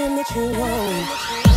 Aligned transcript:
everything 0.00 0.16
that 0.16 0.34
you 0.34 0.58
want. 0.58 1.49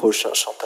prochain 0.00 0.32
champion. 0.34 0.59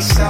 Side. 0.00 0.29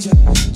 Change 0.00 0.47